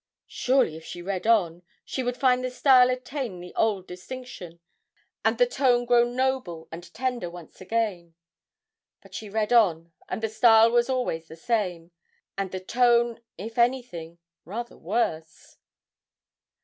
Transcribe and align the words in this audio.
Surely 0.25 0.75
if 0.75 0.83
she 0.83 0.99
read 0.99 1.27
on, 1.27 1.61
she 1.85 2.01
would 2.01 2.17
find 2.17 2.43
the 2.43 2.49
style 2.49 2.89
attain 2.89 3.39
the 3.39 3.53
old 3.53 3.85
distinction, 3.85 4.59
and 5.23 5.37
the 5.37 5.45
tone 5.45 5.85
grow 5.85 6.03
noble 6.03 6.67
and 6.71 6.91
tender 6.95 7.29
once 7.29 7.61
again 7.61 8.15
but 9.03 9.13
she 9.13 9.29
read 9.29 9.53
on, 9.53 9.91
and 10.09 10.23
the 10.23 10.27
style 10.27 10.71
was 10.71 10.89
always 10.89 11.27
the 11.27 11.35
same, 11.35 11.91
and 12.35 12.49
the 12.49 12.59
tone, 12.59 13.21
if 13.37 13.59
anything, 13.59 14.17
rather 14.43 14.75
worse! 14.75 15.57